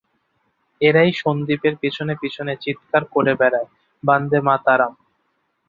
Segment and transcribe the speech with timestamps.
[0.81, 3.69] –এরাই সন্দীপের পিছনে পিছনে চীৎকার করে বেড়ায়,
[4.03, 4.91] বন্দেমাতরং!